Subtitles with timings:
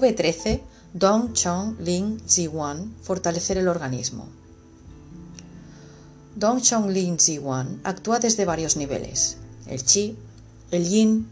[0.00, 0.60] V13
[0.92, 4.28] Dong Chong Ling Ziwan fortalecer el organismo.
[6.36, 9.36] Dong Chong Ling Ziwan actúa desde varios niveles:
[9.66, 10.16] el chi,
[10.70, 11.28] el yin,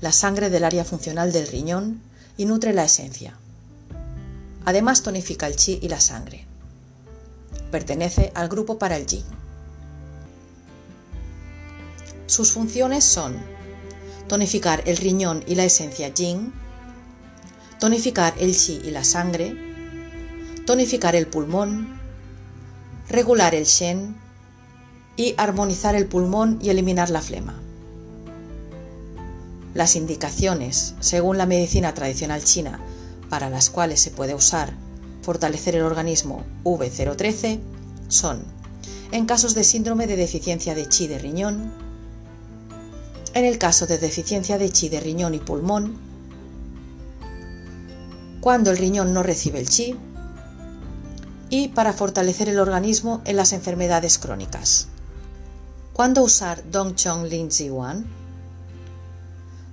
[0.00, 2.00] la sangre del área funcional del riñón
[2.36, 3.36] y nutre la esencia.
[4.64, 6.44] Además tonifica el chi y la sangre.
[7.70, 9.24] Pertenece al grupo para el yin.
[12.26, 13.36] Sus funciones son
[14.28, 16.52] tonificar el riñón y la esencia yin,
[17.80, 19.56] tonificar el chi y la sangre,
[20.66, 21.98] tonificar el pulmón,
[23.08, 24.16] regular el shen
[25.16, 27.60] y armonizar el pulmón y eliminar la flema.
[29.74, 32.80] Las indicaciones, según la medicina tradicional china,
[33.28, 34.72] para las cuales se puede usar
[35.26, 37.58] fortalecer el organismo V013
[38.06, 38.44] son
[39.10, 41.72] en casos de síndrome de deficiencia de chi de riñón,
[43.34, 45.98] en el caso de deficiencia de chi de riñón y pulmón,
[48.46, 49.96] cuando el riñón no recibe el chi
[51.50, 54.86] y para fortalecer el organismo en las enfermedades crónicas.
[55.92, 58.06] ¿Cuándo usar Dongchong Linzi Wan?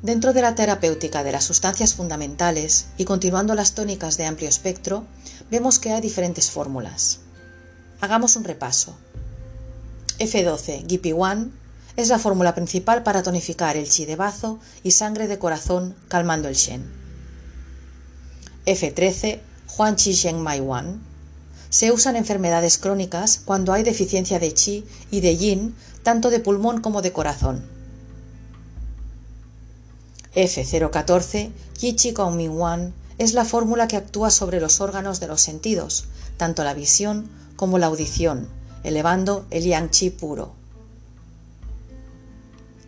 [0.02, 5.06] Dentro de la terapéutica de las sustancias fundamentales y continuando las tónicas de amplio espectro,
[5.52, 7.20] vemos que hay diferentes fórmulas.
[8.02, 8.96] Hagamos un repaso.
[10.18, 11.52] F12 GP1
[11.96, 16.48] es la fórmula principal para tonificar el chi de bazo y sangre de corazón calmando
[16.48, 17.03] el shen.
[18.66, 19.40] F13
[19.78, 21.02] Huan Chi Sheng Mai Wan
[21.70, 26.40] se usa en enfermedades crónicas cuando hay deficiencia de chi y de yin tanto de
[26.40, 27.66] pulmón como de corazón.
[30.36, 35.28] F014 Yi Chi Kong Min Wan es la fórmula que actúa sobre los órganos de
[35.28, 36.06] los sentidos,
[36.38, 38.48] tanto la visión como la audición,
[38.84, 40.54] elevando el yang chi puro.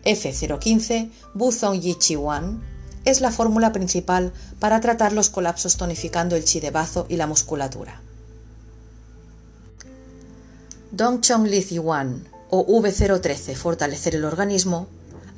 [0.04, 2.62] F015 Buzong Yi Chi Wan
[3.06, 7.26] es la fórmula principal para tratar los colapsos tonificando el chi de bazo y la
[7.26, 8.02] musculatura.
[10.90, 14.88] Dong Chong Li Wan o V013 fortalecer el organismo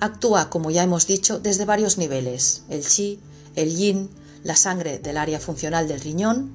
[0.01, 3.21] actúa, como ya hemos dicho, desde varios niveles, el chi,
[3.55, 4.09] el yin,
[4.45, 6.55] la sangre del área funcional del riñón,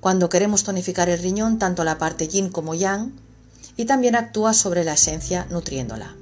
[0.00, 3.12] cuando queremos tonificar el riñón, tanto la parte yin como yang,
[3.76, 6.14] y también actúa sobre la esencia nutriéndola.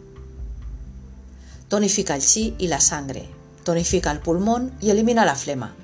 [1.69, 3.29] Tonifica el chi y la sangre,
[3.65, 5.75] tonifica el pulmón y elimina la flema.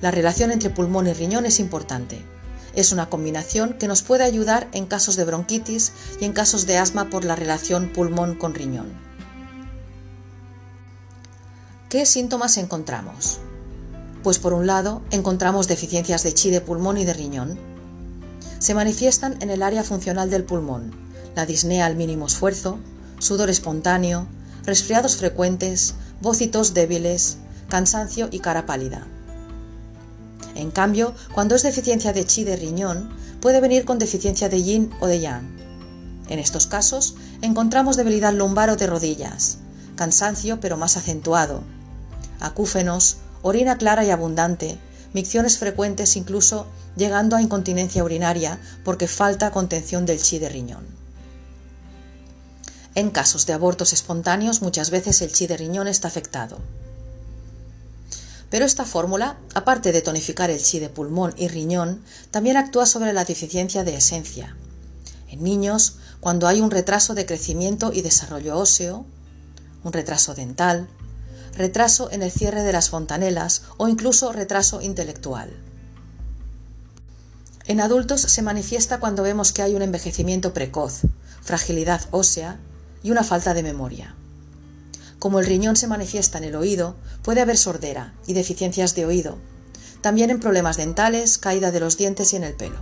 [0.00, 2.22] La relación entre pulmón y riñón es importante.
[2.74, 6.78] Es una combinación que nos puede ayudar en casos de bronquitis y en casos de
[6.78, 8.92] asma por la relación pulmón con riñón.
[11.88, 13.38] ¿Qué síntomas encontramos?
[14.24, 17.58] Pues por un lado encontramos deficiencias de chi de pulmón y de riñón.
[18.58, 20.92] Se manifiestan en el área funcional del pulmón,
[21.36, 22.78] la disnea al mínimo esfuerzo,
[23.18, 24.26] sudor espontáneo,
[24.64, 26.40] resfriados frecuentes, voz
[26.72, 27.36] débiles,
[27.68, 29.06] cansancio y cara pálida.
[30.54, 34.90] En cambio, cuando es deficiencia de chi de riñón, puede venir con deficiencia de yin
[35.00, 35.44] o de yang.
[36.28, 39.58] En estos casos, encontramos debilidad lumbar o de rodillas,
[39.96, 41.62] cansancio pero más acentuado,
[42.40, 44.78] acúfenos, orina clara y abundante,
[45.12, 51.03] micciones frecuentes incluso llegando a incontinencia urinaria porque falta contención del chi de riñón.
[52.96, 56.58] En casos de abortos espontáneos muchas veces el chi de riñón está afectado.
[58.50, 63.12] Pero esta fórmula, aparte de tonificar el chi de pulmón y riñón, también actúa sobre
[63.12, 64.56] la deficiencia de esencia.
[65.28, 69.04] En niños, cuando hay un retraso de crecimiento y desarrollo óseo,
[69.82, 70.88] un retraso dental,
[71.56, 75.50] retraso en el cierre de las fontanelas o incluso retraso intelectual.
[77.66, 81.00] En adultos se manifiesta cuando vemos que hay un envejecimiento precoz,
[81.42, 82.60] fragilidad ósea
[83.04, 84.16] y una falta de memoria.
[85.20, 89.38] Como el riñón se manifiesta en el oído, puede haber sordera y deficiencias de oído,
[90.00, 92.78] también en problemas dentales, caída de los dientes y en el pelo.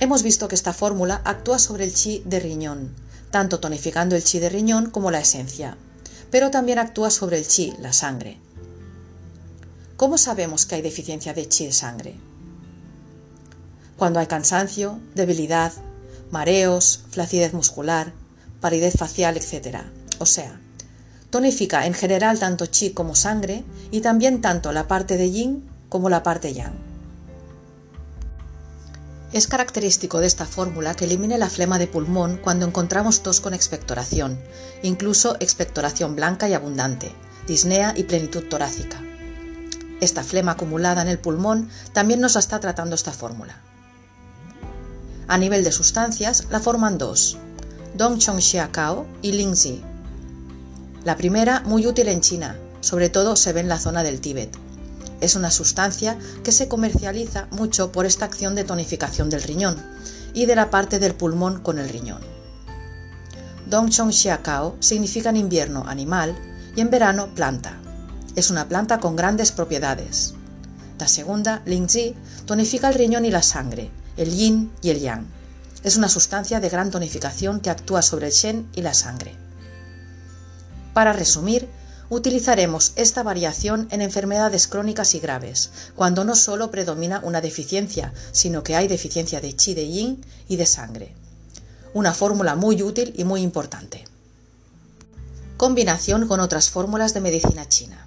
[0.00, 2.94] Hemos visto que esta fórmula actúa sobre el chi de riñón,
[3.30, 5.76] tanto tonificando el chi de riñón como la esencia,
[6.30, 8.38] pero también actúa sobre el chi, la sangre.
[9.96, 12.16] ¿Cómo sabemos que hay deficiencia de chi de sangre?
[13.96, 15.72] Cuando hay cansancio, debilidad,
[16.30, 18.12] mareos, flacidez muscular,
[18.60, 19.78] palidez facial, etc.
[20.18, 20.60] O sea,
[21.30, 26.08] tonifica en general tanto chi como sangre y también tanto la parte de yin como
[26.08, 26.90] la parte yang.
[29.32, 33.54] Es característico de esta fórmula que elimine la flema de pulmón cuando encontramos tos con
[33.54, 34.40] expectoración,
[34.82, 37.12] incluso expectoración blanca y abundante,
[37.46, 39.00] disnea y plenitud torácica.
[40.00, 43.60] Esta flema acumulada en el pulmón también nos está tratando esta fórmula.
[45.30, 47.38] A nivel de sustancias, la forman dos,
[47.96, 49.80] Dong Chong Xia Kao y Lingzi.
[51.04, 54.50] La primera, muy útil en China, sobre todo se ve en la zona del Tíbet.
[55.20, 59.76] Es una sustancia que se comercializa mucho por esta acción de tonificación del riñón
[60.34, 62.22] y de la parte del pulmón con el riñón.
[63.68, 66.34] Dongchong Xiakao significa en invierno animal
[66.74, 67.78] y en verano planta.
[68.34, 70.34] Es una planta con grandes propiedades.
[70.98, 72.16] La segunda, Lingzi,
[72.46, 75.26] tonifica el riñón y la sangre, el yin y el yang.
[75.82, 79.34] Es una sustancia de gran tonificación que actúa sobre el shen y la sangre.
[80.92, 81.68] Para resumir,
[82.10, 88.62] utilizaremos esta variación en enfermedades crónicas y graves, cuando no solo predomina una deficiencia, sino
[88.62, 91.14] que hay deficiencia de chi de yin y de sangre.
[91.94, 94.04] Una fórmula muy útil y muy importante.
[95.56, 98.06] Combinación con otras fórmulas de medicina china.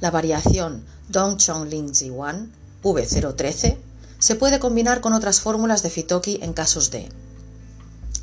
[0.00, 3.85] La variación Dongchong Ling Wan V013
[4.18, 7.08] se puede combinar con otras fórmulas de Fitoki en casos de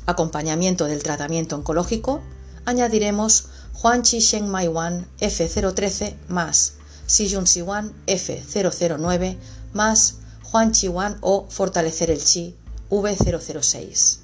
[0.06, 2.20] acompañamiento del tratamiento oncológico,
[2.64, 3.46] añadiremos
[3.82, 6.74] Huanqi Sheng Mai Wan F013 más
[7.06, 9.36] Sijun Siwan F009
[9.72, 10.16] más
[10.52, 12.56] Huanqi Wan o fortalecer el Chi
[12.90, 14.18] V006.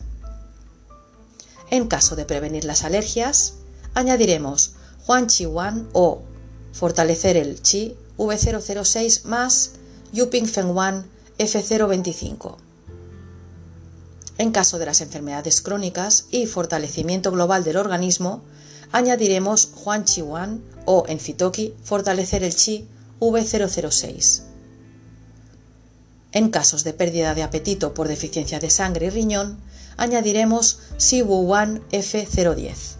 [1.71, 3.55] En caso de prevenir las alergias,
[3.95, 4.73] añadiremos
[5.07, 6.23] Huanqi Wan o
[6.73, 9.73] fortalecer el Chi V006 más
[10.13, 11.07] Yuping Feng Wan
[11.41, 12.57] F025.
[14.37, 18.43] En caso de las enfermedades crónicas y fortalecimiento global del organismo,
[18.93, 22.87] añadiremos Juan Chi Wan o en Fitoki fortalecer el Chi
[23.21, 24.43] V006.
[26.33, 29.59] En casos de pérdida de apetito por deficiencia de sangre y riñón,
[29.97, 33.00] añadiremos Si Wu Wan F010.